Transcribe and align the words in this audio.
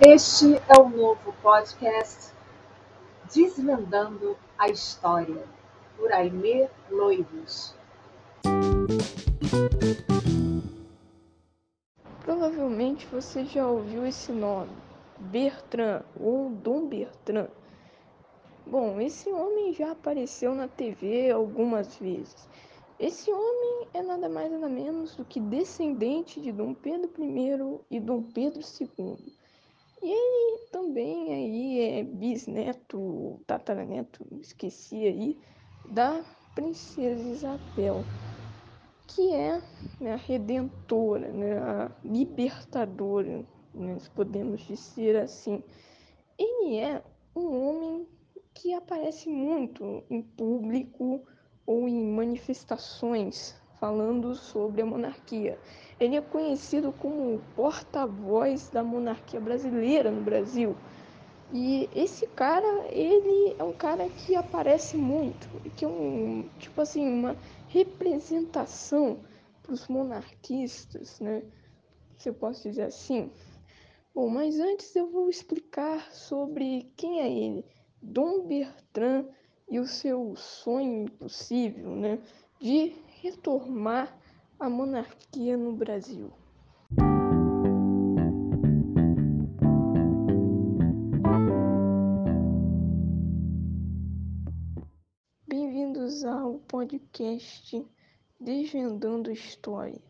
Este 0.00 0.54
é 0.68 0.78
o 0.78 0.88
novo 0.88 1.34
podcast 1.42 2.32
Desvendando 3.34 4.38
a 4.56 4.68
História, 4.68 5.44
por 5.96 6.12
Aimee 6.12 6.68
Loivos. 6.88 7.74
Provavelmente 12.20 13.06
você 13.06 13.44
já 13.44 13.66
ouviu 13.66 14.06
esse 14.06 14.30
nome, 14.30 14.70
Bertrand 15.18 16.04
ou 16.14 16.48
Dom 16.50 16.86
Bertrand. 16.86 17.48
Bom, 18.64 19.00
esse 19.00 19.28
homem 19.28 19.72
já 19.72 19.90
apareceu 19.90 20.54
na 20.54 20.68
TV 20.68 21.32
algumas 21.32 21.96
vezes. 21.96 22.48
Esse 23.00 23.32
homem 23.32 23.88
é 23.92 24.00
nada 24.00 24.28
mais 24.28 24.48
nada 24.48 24.68
menos 24.68 25.16
do 25.16 25.24
que 25.24 25.40
descendente 25.40 26.40
de 26.40 26.52
Dom 26.52 26.72
Pedro 26.72 27.10
I 27.18 27.80
e 27.90 27.98
Dom 27.98 28.22
Pedro 28.22 28.60
II. 28.60 29.36
E 30.00 30.10
ele 30.10 30.58
também 30.70 31.34
aí 31.34 31.80
é 31.80 32.02
bisneto, 32.04 33.40
tataraneto, 33.46 34.26
esqueci 34.40 35.06
aí, 35.06 35.40
da 35.84 36.24
princesa 36.54 37.20
Isabel, 37.22 38.06
que 39.08 39.34
é 39.34 39.60
né, 40.00 40.12
a 40.12 40.16
redentora, 40.16 41.32
né, 41.32 41.58
a 41.58 41.90
libertadora, 42.04 43.44
podemos 44.14 44.60
dizer 44.62 45.16
assim. 45.16 45.62
Ele 46.38 46.76
é 46.76 47.02
um 47.34 47.68
homem 47.68 48.08
que 48.54 48.74
aparece 48.74 49.28
muito 49.28 50.04
em 50.08 50.22
público 50.22 51.26
ou 51.66 51.88
em 51.88 52.06
manifestações 52.12 53.57
falando 53.80 54.34
sobre 54.34 54.82
a 54.82 54.86
monarquia. 54.86 55.58
Ele 55.98 56.16
é 56.16 56.20
conhecido 56.20 56.92
como 56.92 57.40
porta-voz 57.54 58.70
da 58.70 58.82
monarquia 58.82 59.40
brasileira 59.40 60.10
no 60.10 60.22
Brasil. 60.22 60.76
E 61.52 61.88
esse 61.94 62.26
cara, 62.28 62.86
ele 62.90 63.56
é 63.58 63.64
um 63.64 63.72
cara 63.72 64.08
que 64.08 64.34
aparece 64.34 64.96
muito, 64.96 65.48
que 65.76 65.84
é 65.84 65.88
um, 65.88 66.48
tipo 66.58 66.80
assim, 66.80 67.06
uma 67.06 67.36
representação 67.68 69.20
para 69.62 69.72
os 69.72 69.88
monarquistas, 69.88 71.20
né? 71.20 71.42
Se 72.18 72.28
eu 72.28 72.34
posso 72.34 72.68
dizer 72.68 72.82
assim. 72.82 73.30
Bom, 74.14 74.28
mas 74.28 74.58
antes 74.58 74.94
eu 74.94 75.10
vou 75.10 75.30
explicar 75.30 76.12
sobre 76.12 76.92
quem 76.96 77.20
é 77.20 77.30
ele, 77.30 77.64
Dom 78.02 78.46
Bertrand 78.46 79.26
e 79.70 79.78
o 79.78 79.86
seu 79.86 80.34
sonho 80.36 81.04
impossível, 81.04 81.94
né? 81.94 82.18
De 82.60 82.94
retomar 83.20 84.16
a 84.60 84.68
monarquia 84.70 85.56
no 85.56 85.72
Brasil. 85.72 86.30
Bem-vindos 95.48 96.24
ao 96.24 96.60
podcast 96.60 97.84
Desvendando 98.40 99.32
História. 99.32 100.00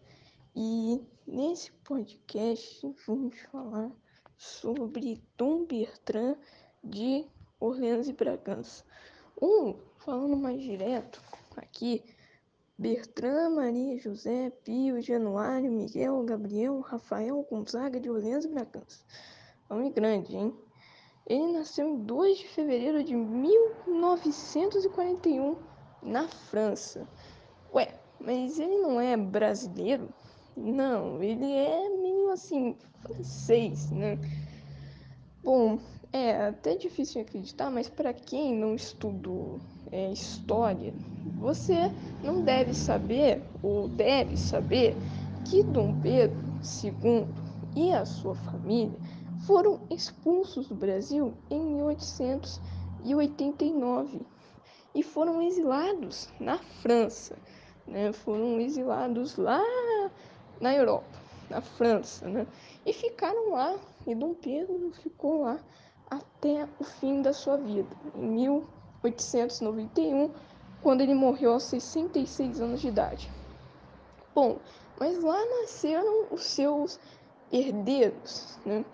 E 0.55 1.01
nesse 1.27 1.73
podcast 1.85 2.95
vamos 3.07 3.39
falar 3.51 3.91
sobre 4.37 5.23
Dom 5.39 5.65
Bertrand 5.65 6.37
de 6.85 7.25
Orleans 7.59 8.09
e 8.09 8.13
Bragança. 8.13 8.85
Um, 9.41 9.79
falando 9.97 10.37
mais 10.37 10.61
direto 10.61 11.23
aqui, 11.57 12.05
Bertrand, 12.79 13.57
Maria 13.57 13.99
José, 13.99 14.53
Pio, 14.63 15.03
Januário, 15.03 15.73
Miguel, 15.73 16.23
Gabriel, 16.23 16.79
Rafael, 16.79 17.45
Gonzaga 17.51 17.99
de 17.99 18.09
Orleans 18.09 18.45
e 18.45 18.49
Bragança. 18.49 19.05
Nome 19.69 19.91
grande, 19.91 20.37
hein? 20.37 20.55
Ele 21.27 21.55
nasceu 21.55 21.89
em 21.89 22.05
2 22.05 22.39
de 22.39 22.47
fevereiro 22.47 23.03
de 23.03 23.17
1941 23.17 25.57
na 26.05 26.29
França. 26.29 27.05
Ué, 27.75 27.99
mas 28.21 28.61
ele 28.61 28.79
não 28.79 29.01
é 29.01 29.17
brasileiro? 29.17 30.09
Não, 30.57 31.21
ele 31.21 31.53
é 31.53 31.89
meio 31.99 32.31
assim, 32.31 32.77
francês, 33.03 33.91
né? 33.91 34.17
Bom, 35.43 35.81
é 36.13 36.47
até 36.47 36.77
difícil 36.77 37.23
de 37.23 37.29
acreditar, 37.29 37.71
mas 37.71 37.89
para 37.89 38.13
quem 38.13 38.55
não 38.55 38.75
estudou 38.75 39.59
é, 39.91 40.11
história, 40.11 40.93
você 41.39 41.91
não 42.23 42.43
deve 42.43 42.75
saber 42.75 43.43
ou 43.63 43.89
deve 43.89 44.37
saber 44.37 44.95
que 45.45 45.63
Dom 45.65 45.95
Pedro 46.01 46.39
II 46.83 47.27
e 47.77 47.93
a 47.93 48.05
sua 48.05 48.35
família 48.35 48.99
foram 49.47 49.81
expulsos 49.91 50.67
do 50.69 50.75
Brasil 50.75 51.33
em 51.51 51.61
1889 51.61 54.21
e 54.95 55.03
foram 55.03 55.43
exilados 55.43 56.29
na 56.41 56.57
França, 56.59 57.37
né? 57.87 58.13
Foram 58.13 58.59
exilados 58.61 59.37
lá 59.37 59.63
na 60.61 60.75
Europa, 60.75 61.19
na 61.49 61.61
França, 61.61 62.29
né? 62.29 62.45
E 62.85 62.93
ficaram 62.93 63.53
lá 63.53 63.79
e 64.07 64.15
Dom 64.15 64.35
Pedro 64.35 64.93
ficou 65.03 65.43
lá 65.43 65.59
até 66.11 66.69
o 66.79 66.85
fim 66.85 67.23
da 67.23 67.33
sua 67.33 67.57
vida, 67.57 67.89
em 68.15 68.29
1891, 68.29 70.31
quando 70.83 71.01
ele 71.01 71.15
morreu 71.15 71.53
aos 71.53 71.65
66 71.65 72.61
anos 72.61 72.81
de 72.81 72.89
idade. 72.89 73.31
Bom, 74.35 74.59
mas 74.99 75.23
lá 75.23 75.39
nasceram 75.61 76.27
os 76.31 76.43
seus 76.43 76.99
herdeiros, 77.53 78.59
né? 78.65 78.85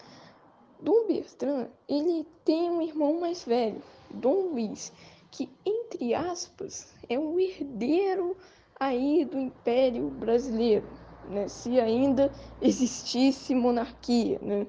Dom 0.81 1.07
Bertrand, 1.07 1.69
ele 1.89 2.27
tem 2.45 2.71
um 2.71 2.83
irmão 2.83 3.21
mais 3.21 3.45
velho, 3.45 3.83
Dom 4.11 4.53
Luiz, 4.53 4.93
que 5.31 5.49
entre 5.65 6.15
aspas 6.15 6.95
é 7.09 7.19
o 7.19 7.41
herdeiro 7.41 8.37
aí 8.79 9.25
do 9.25 9.39
Império 9.39 10.11
Brasileiro, 10.11 10.87
né? 11.29 11.49
Se 11.49 11.81
ainda 11.81 12.31
existisse 12.61 13.55
monarquia, 13.55 14.39
né? 14.41 14.67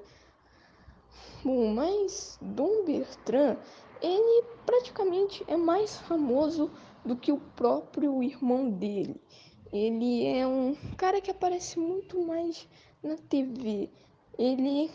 Bom, 1.45 1.67
mas 1.67 2.39
Dom 2.41 2.85
Bertrand, 2.85 3.57
ele 4.01 4.43
praticamente 4.65 5.43
é 5.47 5.55
mais 5.55 5.95
famoso 5.95 6.71
do 7.05 7.15
que 7.15 7.31
o 7.31 7.37
próprio 7.37 8.23
irmão 8.23 8.67
dele. 8.67 9.21
Ele 9.71 10.25
é 10.25 10.47
um 10.47 10.75
cara 10.97 11.21
que 11.21 11.29
aparece 11.29 11.77
muito 11.77 12.19
mais 12.19 12.67
na 13.03 13.15
TV. 13.15 13.91
Ele, 14.39 14.89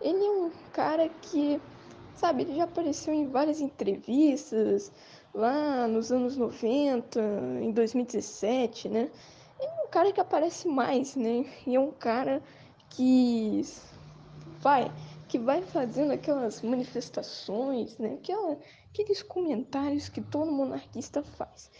ele 0.00 0.24
é 0.24 0.30
um 0.30 0.50
cara 0.72 1.06
que, 1.20 1.60
sabe, 2.14 2.44
ele 2.44 2.54
já 2.54 2.64
apareceu 2.64 3.12
em 3.12 3.28
várias 3.28 3.60
entrevistas 3.60 4.90
lá 5.34 5.86
nos 5.86 6.10
anos 6.10 6.34
90, 6.34 7.20
em 7.60 7.72
2017, 7.72 8.88
né? 8.88 9.10
Ele 9.60 9.70
é 9.70 9.84
um 9.84 9.90
cara 9.90 10.12
que 10.14 10.20
aparece 10.20 10.66
mais, 10.66 11.14
né? 11.14 11.44
E 11.66 11.76
é 11.76 11.80
um 11.80 11.90
cara 11.90 12.42
que 12.88 13.60
vai 14.60 14.90
que 15.28 15.38
vai 15.38 15.60
fazendo 15.62 16.12
aquelas 16.12 16.62
manifestações, 16.62 17.98
né? 17.98 18.14
Aquela, 18.14 18.58
aqueles 18.90 19.22
comentários 19.22 20.08
que 20.08 20.22
todo 20.22 20.50
monarquista 20.50 21.22
faz. 21.22 21.70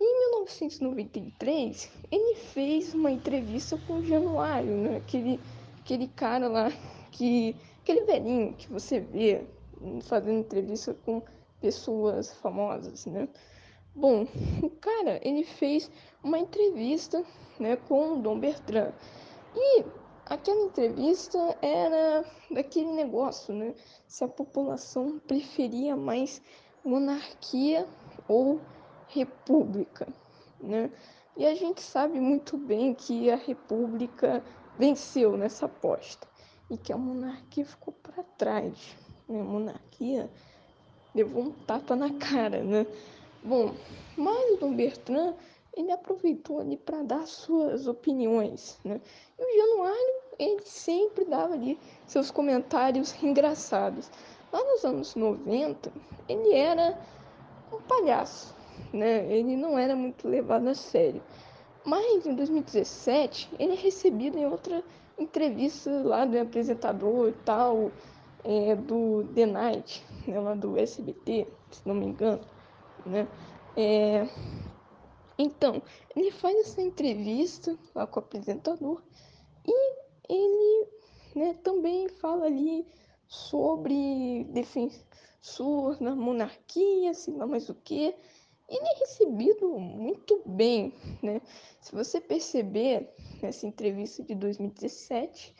Em 0.00 0.30
1993, 0.30 1.90
ele 2.10 2.36
fez 2.36 2.94
uma 2.94 3.10
entrevista 3.10 3.76
com 3.86 3.94
o 3.94 4.04
Januário, 4.04 4.76
né? 4.76 4.96
aquele, 4.96 5.40
aquele 5.80 6.08
cara 6.08 6.48
lá, 6.48 6.72
que, 7.10 7.56
aquele 7.82 8.04
velhinho 8.04 8.54
que 8.54 8.68
você 8.70 9.00
vê 9.00 9.44
fazendo 10.02 10.38
entrevista 10.38 10.94
com 11.04 11.22
pessoas 11.60 12.32
famosas, 12.34 13.06
né? 13.06 13.28
Bom, 13.94 14.26
o 14.62 14.70
cara, 14.70 15.20
ele 15.22 15.44
fez 15.44 15.90
uma 16.22 16.38
entrevista 16.38 17.24
né, 17.58 17.76
com 17.76 18.14
o 18.14 18.22
Dom 18.22 18.38
Bertrand. 18.38 18.92
E 19.54 19.84
Aquela 20.26 20.62
entrevista 20.62 21.38
era 21.60 22.24
daquele 22.50 22.92
negócio, 22.92 23.54
né? 23.54 23.74
Se 24.06 24.24
a 24.24 24.28
população 24.28 25.18
preferia 25.18 25.94
mais 25.96 26.40
monarquia 26.84 27.86
ou 28.26 28.60
república, 29.08 30.08
né? 30.60 30.90
E 31.36 31.44
a 31.44 31.54
gente 31.54 31.82
sabe 31.82 32.20
muito 32.20 32.56
bem 32.56 32.94
que 32.94 33.30
a 33.30 33.36
república 33.36 34.42
venceu 34.78 35.36
nessa 35.36 35.66
aposta 35.66 36.26
e 36.70 36.78
que 36.78 36.92
a 36.92 36.96
monarquia 36.96 37.64
ficou 37.64 37.92
para 37.92 38.22
trás. 38.22 38.96
Né? 39.28 39.40
A 39.40 39.44
monarquia 39.44 40.30
levou 41.14 41.42
um 41.42 41.52
tapa 41.52 41.94
na 41.94 42.12
cara, 42.14 42.62
né? 42.62 42.86
Bom, 43.42 43.74
mas 44.16 44.52
o 44.52 44.56
Dom 44.56 44.74
Bertrand 44.74 45.34
ele 45.76 45.92
aproveitou 45.92 46.60
ali 46.60 46.76
para 46.76 47.02
dar 47.02 47.26
suas 47.26 47.86
opiniões, 47.86 48.78
né? 48.84 49.00
E 49.38 49.42
o 49.42 49.56
Januário, 49.56 50.14
ele 50.38 50.62
sempre 50.64 51.24
dava 51.24 51.54
ali 51.54 51.78
seus 52.06 52.30
comentários 52.30 53.14
engraçados. 53.22 54.10
Lá 54.52 54.62
nos 54.64 54.84
anos 54.84 55.14
90, 55.14 55.92
ele 56.28 56.54
era 56.54 56.98
um 57.72 57.80
palhaço, 57.80 58.54
né? 58.92 59.26
Ele 59.32 59.56
não 59.56 59.78
era 59.78 59.96
muito 59.96 60.28
levado 60.28 60.68
a 60.68 60.74
sério. 60.74 61.22
Mas 61.84 62.24
em 62.24 62.34
2017, 62.34 63.50
ele 63.58 63.72
é 63.72 63.76
recebido 63.76 64.38
em 64.38 64.46
outra 64.46 64.82
entrevista 65.18 65.90
lá 66.02 66.24
do 66.24 66.38
apresentador 66.38 67.28
e 67.28 67.32
tal, 67.44 67.90
é, 68.42 68.74
do 68.74 69.24
The 69.34 69.46
Night, 69.46 70.04
né, 70.26 70.38
lá 70.38 70.54
do 70.54 70.78
SBT, 70.78 71.46
se 71.70 71.86
não 71.86 71.94
me 71.94 72.06
engano, 72.06 72.40
né? 73.04 73.26
É, 73.76 74.26
então, 75.38 75.82
ele 76.14 76.30
faz 76.30 76.56
essa 76.60 76.82
entrevista 76.82 77.76
lá 77.94 78.06
com 78.06 78.20
o 78.20 78.22
apresentador 78.22 79.02
e 79.66 79.96
ele 80.28 80.88
né, 81.34 81.54
também 81.62 82.08
fala 82.08 82.46
ali 82.46 82.86
sobre 83.26 84.44
defensor 84.50 85.98
da 86.00 86.14
monarquia, 86.14 87.12
sei 87.14 87.34
lá 87.34 87.46
mais 87.46 87.68
o 87.68 87.74
que. 87.74 88.14
Ele 88.68 88.86
é 88.86 88.98
recebido 89.00 89.78
muito 89.78 90.40
bem, 90.46 90.94
né? 91.22 91.42
Se 91.80 91.92
você 91.94 92.20
perceber 92.20 93.12
nessa 93.42 93.66
entrevista 93.66 94.22
de 94.22 94.34
2017, 94.34 95.54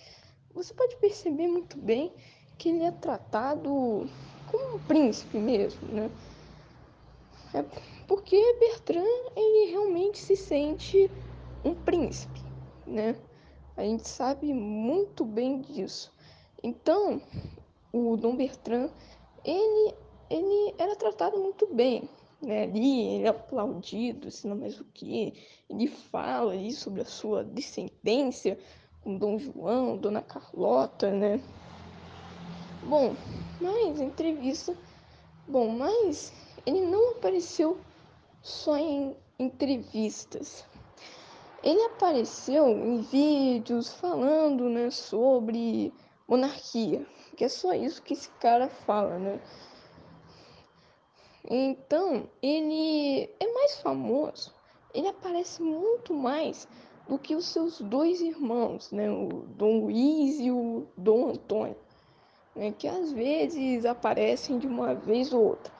você 0.55 0.73
pode 0.73 0.97
perceber 0.97 1.49
muito 1.49 1.77
bem 1.77 2.15
que 2.57 2.71
ele 2.71 2.85
é 2.85 2.93
tratado 2.93 4.09
como 4.51 4.77
um 4.77 4.79
príncipe 4.87 5.37
mesmo, 5.37 5.87
né? 5.89 6.11
É 7.53 7.94
porque 8.07 8.37
Bertrand 8.61 9.33
ele 9.37 9.71
realmente 9.71 10.19
se 10.19 10.37
sente 10.37 11.11
um 11.65 11.75
príncipe, 11.75 12.41
né? 12.87 13.17
A 13.77 13.83
gente 13.83 14.09
sabe 14.09 14.53
muito 14.53 15.25
bem 15.25 15.61
disso. 15.61 16.13
Então, 16.63 17.21
o 17.93 18.17
Dom 18.17 18.37
Bertrand, 18.37 18.91
ele, 19.45 19.95
ele 20.31 20.75
era 20.79 20.95
tratado 20.97 21.39
muito 21.39 21.67
bem, 21.67 22.09
né? 22.41 22.65
Ali, 22.65 23.17
ele 23.17 23.25
é 23.25 23.29
aplaudido, 23.29 24.31
se 24.31 24.47
não 24.47 24.57
mais 24.57 24.79
o 24.79 24.85
que. 24.85 25.33
Ele 25.69 25.89
fala 25.89 26.53
ali 26.53 26.73
sobre 26.73 27.01
a 27.01 27.07
sua 27.07 27.43
descendência 27.43 28.59
com 29.03 29.17
Dom 29.17 29.39
João, 29.39 29.97
Dona 29.97 30.23
Carlota, 30.23 31.11
né? 31.11 31.41
Bom, 32.83 33.15
mas 33.61 34.01
entrevista. 34.01 34.77
Bom, 35.49 35.69
mas 35.69 36.33
ele 36.67 36.81
não 36.81 37.13
apareceu 37.13 37.79
só 38.45 38.77
em 38.77 39.17
entrevistas. 39.39 40.67
Ele 41.63 41.81
apareceu 41.85 42.69
em 42.69 43.01
vídeos 43.01 43.95
falando, 43.95 44.69
né, 44.69 44.91
sobre 44.91 45.95
monarquia, 46.29 47.07
que 47.39 47.45
é 47.45 47.49
só 47.49 47.73
isso 47.73 48.03
que 48.03 48.13
esse 48.13 48.29
cara 48.33 48.69
fala, 48.69 49.19
né? 49.19 49.41
Então, 51.49 52.29
ele 52.43 53.31
é 53.41 53.51
mais 53.51 53.81
famoso, 53.81 54.55
ele 54.93 55.09
aparece 55.09 55.63
muito 55.63 56.13
mais 56.13 56.69
do 57.09 57.19
que 57.19 57.35
os 57.35 57.47
seus 57.47 57.81
dois 57.81 58.21
irmãos, 58.21 58.93
né, 58.93 59.11
o 59.11 59.29
Dom 59.57 59.87
Luiz 59.87 60.39
e 60.39 60.51
o 60.51 60.87
Dom 60.99 61.31
Antônio, 61.31 61.77
né, 62.55 62.75
que 62.79 62.87
às 62.87 63.11
vezes 63.11 63.87
aparecem 63.87 64.59
de 64.59 64.67
uma 64.67 64.95
vez 64.95 65.33
ou 65.33 65.43
outra. 65.43 65.73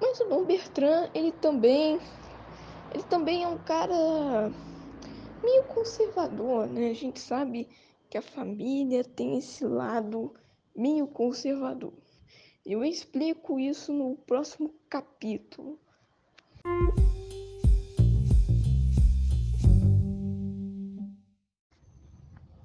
Mas 0.00 0.20
o 0.20 0.24
Dom 0.28 0.44
Bertrand, 0.44 1.10
ele 1.14 1.32
também, 1.32 2.00
ele 2.92 3.02
também 3.04 3.44
é 3.44 3.48
um 3.48 3.58
cara 3.58 4.50
meio 5.42 5.64
conservador, 5.64 6.66
né? 6.66 6.90
A 6.90 6.94
gente 6.94 7.20
sabe 7.20 7.68
que 8.10 8.18
a 8.18 8.22
família 8.22 9.04
tem 9.04 9.38
esse 9.38 9.64
lado 9.64 10.34
meio 10.74 11.06
conservador. 11.06 11.92
Eu 12.66 12.84
explico 12.84 13.60
isso 13.60 13.92
no 13.92 14.16
próximo 14.16 14.74
capítulo. 14.88 15.78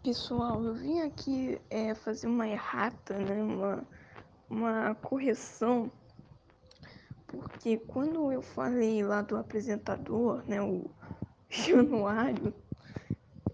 Pessoal, 0.01 0.63
eu 0.63 0.73
vim 0.73 1.01
aqui 1.01 1.61
é, 1.69 1.93
fazer 1.93 2.27
uma 2.27 2.47
errata, 2.47 3.17
né? 3.19 3.43
uma, 3.43 3.87
uma 4.49 4.95
correção 4.95 5.91
porque 7.29 7.77
quando 7.77 8.31
eu 8.31 8.41
falei 8.41 9.03
lá 9.03 9.21
do 9.21 9.37
apresentador, 9.37 10.43
né, 10.47 10.61
o 10.61 10.89
Januário, 11.49 12.53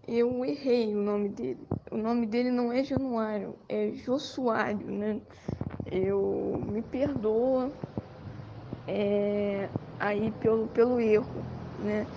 eu 0.07 0.45
errei 0.45 0.95
o 0.95 1.01
nome 1.01 1.29
dele. 1.29 1.67
O 1.91 1.97
nome 1.97 2.25
dele 2.25 2.49
não 2.51 2.71
é 2.71 2.83
Januário, 2.83 3.55
é 3.69 3.91
Josuário, 3.91 4.89
né? 4.89 5.21
Eu 5.85 6.59
me 6.63 6.81
perdoa 6.81 7.71
é, 8.87 9.69
aí 9.99 10.31
pelo, 10.31 10.67
pelo 10.67 10.99
erro, 10.99 11.43
né? 11.77 12.07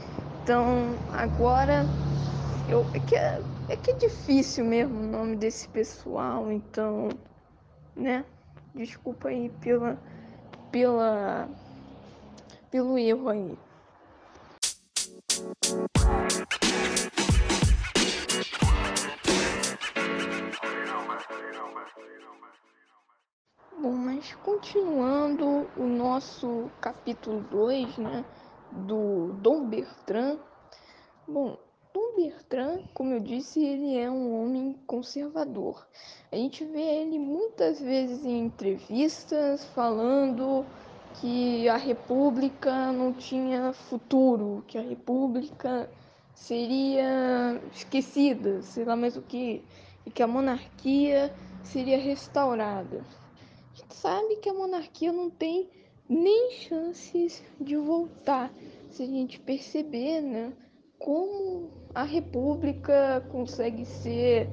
Então 0.42 0.98
agora 1.12 1.84
eu, 2.68 2.90
é, 2.94 3.00
que 3.00 3.14
é, 3.14 3.42
é 3.68 3.76
que 3.76 3.90
é 3.90 3.96
difícil 3.98 4.64
mesmo 4.64 4.98
o 4.98 5.06
nome 5.06 5.36
desse 5.36 5.68
pessoal, 5.68 6.50
então, 6.50 7.08
né? 7.96 8.24
Desculpa 8.74 9.28
aí 9.28 9.48
pela 9.60 9.98
pela 10.78 11.48
pelo 12.70 12.96
erro 12.96 13.28
aí. 13.28 13.58
Bom, 23.80 23.92
mas 23.92 24.34
continuando 24.44 25.68
o 25.76 25.84
nosso 25.84 26.70
capítulo 26.80 27.40
2, 27.50 27.98
né, 27.98 28.24
do 28.70 29.32
Dom 29.40 29.68
Bertrand. 29.68 30.38
Bom, 31.26 31.58
Bertrand, 32.18 32.80
como 32.94 33.12
eu 33.12 33.20
disse, 33.20 33.64
ele 33.64 33.96
é 33.96 34.10
um 34.10 34.42
homem 34.42 34.74
conservador. 34.88 35.86
A 36.32 36.36
gente 36.36 36.64
vê 36.64 36.80
ele 36.80 37.16
muitas 37.16 37.80
vezes 37.80 38.26
em 38.26 38.40
entrevistas 38.40 39.64
falando 39.66 40.66
que 41.20 41.68
a 41.68 41.76
República 41.76 42.90
não 42.90 43.12
tinha 43.12 43.72
futuro, 43.72 44.64
que 44.66 44.76
a 44.76 44.82
República 44.82 45.88
seria 46.34 47.62
esquecida, 47.72 48.62
sei 48.62 48.84
lá 48.84 48.96
mais 48.96 49.16
o 49.16 49.22
que, 49.22 49.62
e 50.04 50.10
que 50.10 50.22
a 50.22 50.26
monarquia 50.26 51.32
seria 51.62 51.98
restaurada. 51.98 53.04
A 53.72 53.76
gente 53.76 53.94
sabe 53.94 54.36
que 54.36 54.48
a 54.48 54.54
monarquia 54.54 55.12
não 55.12 55.30
tem 55.30 55.70
nem 56.08 56.50
chances 56.50 57.44
de 57.60 57.76
voltar, 57.76 58.52
se 58.90 59.04
a 59.04 59.06
gente 59.06 59.38
perceber, 59.38 60.20
né? 60.20 60.52
como 60.98 61.70
a 61.98 62.04
república 62.04 63.26
consegue 63.28 63.84
ser 63.84 64.48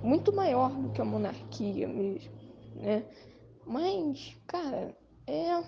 muito 0.00 0.32
maior 0.32 0.70
do 0.70 0.90
que 0.90 1.00
a 1.00 1.04
monarquia 1.04 1.88
mesmo, 1.88 2.30
né? 2.76 3.02
Mas, 3.66 4.36
cara, 4.46 4.96
é 5.26 5.60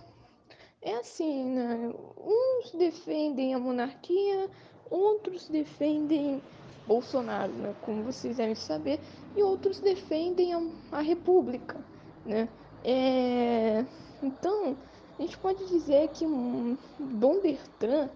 é 0.83 0.95
assim, 0.95 1.47
né? 1.47 1.93
Uns 2.17 2.71
defendem 2.71 3.55
a 3.55 3.59
monarquia, 3.59 4.49
outros 4.89 5.49
defendem 5.49 6.41
Bolsonaro, 6.87 7.53
né? 7.55 7.75
Como 7.83 8.05
vocês 8.05 8.37
devem 8.37 8.55
saber, 8.55 9.01
e 9.37 9.43
outros 9.43 9.81
defendem 9.81 10.55
a, 10.55 10.63
a 10.93 11.01
república, 11.01 11.77
né? 12.25 12.49
É... 12.85 13.85
Então, 14.23 14.77
a 15.19 15.23
gente 15.23 15.37
pode 15.39 15.67
dizer 15.67 16.09
que 16.11 16.25
um 16.25 16.79
Dom 17.01 17.41
Bertrand 17.41 18.11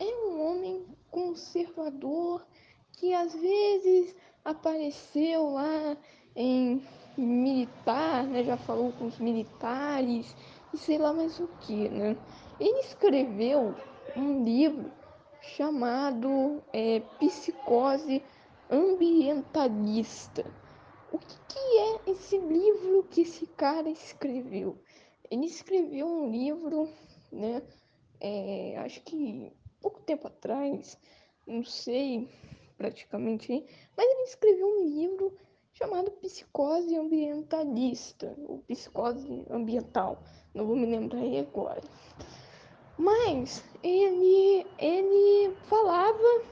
é 0.00 0.26
um 0.26 0.40
homem 0.40 0.86
conservador 1.10 2.44
que 2.92 3.12
às 3.12 3.34
vezes 3.34 4.16
apareceu 4.44 5.50
lá 5.50 5.96
em 6.34 6.82
militar, 7.16 8.24
né? 8.24 8.42
Já 8.42 8.56
falou 8.56 8.92
com 8.92 9.06
os 9.06 9.18
militares 9.18 10.34
e 10.72 10.78
sei 10.78 10.98
lá 10.98 11.12
mais 11.12 11.38
o 11.38 11.48
que, 11.60 11.88
né? 11.90 12.16
Ele 12.58 12.80
escreveu 12.80 13.74
um 14.16 14.42
livro 14.42 14.90
chamado 15.42 16.62
é, 16.72 17.00
Psicose 17.18 18.22
Ambientalista. 18.70 20.44
O 21.12 21.18
que, 21.18 21.38
que 21.48 21.58
é 21.58 22.10
esse 22.12 22.38
livro 22.38 23.06
que 23.10 23.22
esse 23.22 23.46
cara 23.46 23.90
escreveu? 23.90 24.78
Ele 25.30 25.46
escreveu 25.46 26.06
um 26.06 26.30
livro, 26.30 26.88
né? 27.32 27.62
É, 28.20 28.76
acho 28.78 29.00
que 29.02 29.52
pouco 29.80 30.00
tempo 30.00 30.26
atrás, 30.26 30.98
não 31.46 31.64
sei 31.64 32.28
praticamente, 32.76 33.64
mas 33.96 34.06
ele 34.06 34.22
escreveu 34.22 34.66
um 34.66 34.84
livro 34.86 35.36
chamado 35.72 36.10
Psicose 36.12 36.96
Ambientalista, 36.96 38.34
ou 38.46 38.58
Psicose 38.60 39.44
Ambiental, 39.50 40.22
não 40.54 40.66
vou 40.66 40.76
me 40.76 40.86
lembrar 40.86 41.20
aí 41.20 41.38
agora. 41.38 41.80
Mas 42.96 43.64
ele, 43.82 44.66
ele 44.78 45.54
falava 45.64 46.42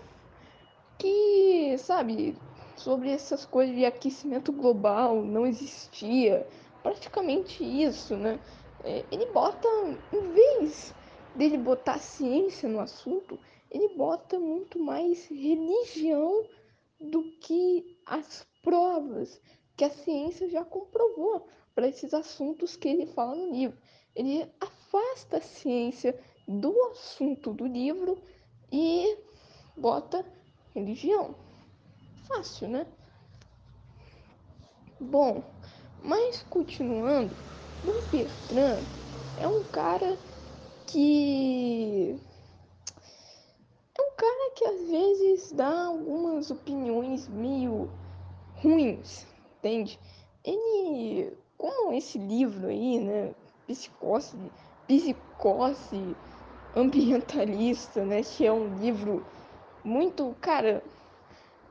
que, 0.98 1.76
sabe, 1.78 2.36
sobre 2.76 3.10
essas 3.10 3.44
coisas 3.44 3.74
de 3.74 3.84
aquecimento 3.84 4.52
global 4.52 5.22
não 5.22 5.46
existia, 5.46 6.46
praticamente 6.82 7.62
isso, 7.62 8.16
né? 8.16 8.40
É, 8.84 9.04
ele 9.10 9.26
bota, 9.26 9.68
em 10.12 10.32
vez 10.32 10.94
dele 11.38 11.56
botar 11.56 11.98
ciência 11.98 12.68
no 12.68 12.80
assunto, 12.80 13.38
ele 13.70 13.96
bota 13.96 14.40
muito 14.40 14.78
mais 14.78 15.24
religião 15.26 16.44
do 17.00 17.22
que 17.38 17.96
as 18.04 18.44
provas 18.60 19.40
que 19.76 19.84
a 19.84 19.90
ciência 19.90 20.50
já 20.50 20.64
comprovou 20.64 21.48
para 21.76 21.86
esses 21.86 22.12
assuntos 22.12 22.74
que 22.74 22.88
ele 22.88 23.06
fala 23.06 23.36
no 23.36 23.52
livro. 23.52 23.78
Ele 24.16 24.50
afasta 24.60 25.36
a 25.36 25.40
ciência 25.40 26.18
do 26.48 26.74
assunto 26.86 27.52
do 27.52 27.66
livro 27.66 28.20
e 28.72 29.16
bota 29.76 30.26
religião. 30.74 31.36
Fácil, 32.26 32.68
né? 32.68 32.84
Bom, 34.98 35.44
mas 36.02 36.42
continuando, 36.50 37.36
o 37.84 38.10
Bertrand 38.10 38.82
é 39.36 39.46
um 39.46 39.62
cara 39.62 40.18
que 40.88 42.18
é 43.96 44.02
um 44.02 44.16
cara 44.16 44.54
que 44.56 44.64
às 44.64 44.80
vezes 44.88 45.52
dá 45.52 45.86
algumas 45.86 46.50
opiniões 46.50 47.28
meio 47.28 47.90
ruins, 48.54 49.26
entende? 49.58 50.00
Ele, 50.42 51.36
como 51.58 51.92
esse 51.92 52.16
livro 52.18 52.68
aí, 52.68 53.00
né, 53.00 53.34
psicose, 53.66 54.50
psicose 54.86 56.16
ambientalista, 56.74 58.04
né, 58.04 58.22
que 58.22 58.46
é 58.46 58.52
um 58.52 58.74
livro 58.78 59.26
muito, 59.84 60.34
cara, 60.40 60.82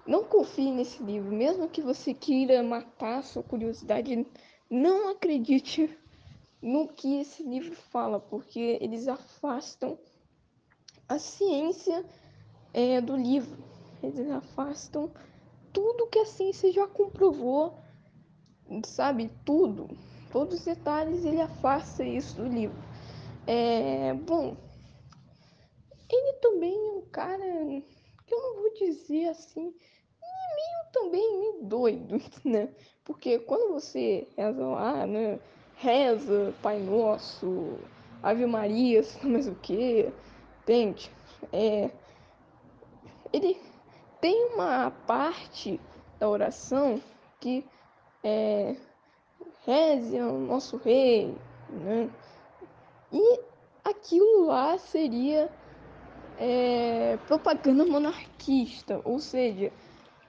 não 0.06 0.24
confie 0.26 0.72
nesse 0.72 1.02
livro, 1.02 1.32
mesmo 1.32 1.68
que 1.68 1.82
você 1.82 2.14
queira 2.14 2.62
matar 2.62 3.24
sua 3.24 3.42
curiosidade, 3.42 4.28
não 4.70 5.10
acredite 5.10 5.90
no 6.68 6.88
que 6.88 7.22
esse 7.22 7.44
livro 7.44 7.74
fala, 7.76 8.20
porque 8.20 8.78
eles 8.82 9.08
afastam 9.08 9.98
a 11.08 11.18
ciência 11.18 12.06
é, 12.74 13.00
do 13.00 13.16
livro, 13.16 13.58
eles 14.04 14.30
afastam 14.30 15.10
tudo 15.72 16.08
que 16.08 16.20
a 16.20 16.26
ciência 16.26 16.72
já 16.72 16.86
comprovou, 16.86 17.74
sabe? 18.86 19.32
Tudo, 19.46 19.88
todos 20.32 20.60
os 20.60 20.66
detalhes 20.66 21.24
ele 21.24 21.42
afasta 21.42 22.04
isso 22.04 22.36
do 22.36 22.48
livro. 22.48 22.78
É, 23.48 24.14
bom, 24.14 24.58
ele 26.10 26.34
também 26.42 26.76
é 26.76 26.92
um 26.92 27.06
cara 27.10 27.46
que 28.26 28.34
eu 28.34 28.42
não 28.42 28.56
vou 28.62 28.74
dizer 28.74 29.30
assim 29.30 29.74
meio 30.58 30.92
também 30.92 31.40
meio 31.40 31.64
doido, 31.64 32.18
né? 32.44 32.70
Porque 33.04 33.40
quando 33.40 33.74
você 33.74 34.28
reza 34.36 34.66
lá, 34.66 35.06
né? 35.06 35.40
Reza, 35.78 36.54
Pai 36.62 36.80
Nosso, 36.80 37.78
Ave 38.22 38.46
Maria, 38.46 39.02
mas 39.24 39.48
o 39.48 39.56
que, 39.56 40.12
entende? 40.62 41.12
É, 41.52 41.90
ele 43.32 43.60
tem 44.20 44.54
uma 44.54 44.92
parte 44.92 45.80
da 46.20 46.28
oração 46.28 47.02
que 47.40 47.66
é 48.24 48.76
reze 49.66 50.18
ao 50.18 50.34
nosso 50.34 50.78
rei, 50.78 51.36
né? 51.70 52.10
E 53.12 53.40
aquilo 53.84 54.48
lá 54.48 54.78
seria 54.78 55.50
é, 56.40 57.18
propaganda 57.28 57.86
monarquista, 57.86 59.02
ou 59.04 59.20
seja, 59.20 59.72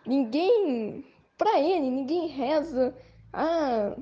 Ninguém, 0.09 1.05
para 1.37 1.61
ele, 1.61 1.90
ninguém 1.90 2.28
reza, 2.28 2.97
ah, 3.31 3.95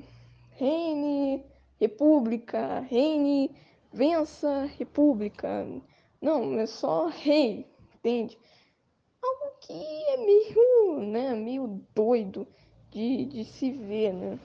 reine, 0.57 1.43
república, 1.79 2.79
reine, 2.81 3.55
vença, 3.93 4.65
república. 4.77 5.65
Não, 6.21 6.59
é 6.59 6.65
só 6.65 7.07
rei, 7.07 7.65
entende? 7.95 8.37
Algo 9.21 9.57
que 9.61 9.73
é 9.73 10.17
meio, 10.17 10.99
né, 10.99 11.33
meio 11.35 11.81
doido 11.93 12.47
de, 12.91 13.25
de 13.25 13.45
se 13.45 13.71
ver, 13.71 14.13
né? 14.13 14.39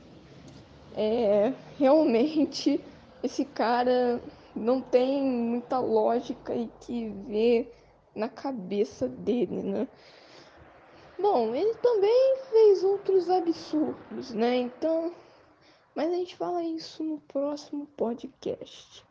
É, 0.95 1.55
realmente, 1.79 2.79
esse 3.23 3.45
cara 3.45 4.21
não 4.55 4.83
tem 4.83 5.23
muita 5.23 5.79
lógica 5.79 6.55
e 6.55 6.69
que 6.81 7.09
vê 7.27 7.73
na 8.15 8.29
cabeça 8.29 9.09
dele, 9.09 9.63
né? 9.63 9.89
Bom, 11.19 11.55
ele 11.55 11.75
também 11.77 12.37
fez 12.51 12.85
outros 12.85 13.31
absurdos, 13.31 14.33
né? 14.35 14.57
Então, 14.57 15.13
mas 15.95 16.13
a 16.13 16.17
gente 16.17 16.37
fala 16.37 16.63
isso 16.63 17.03
no 17.05 17.21
próximo 17.21 17.87
podcast. 17.97 19.05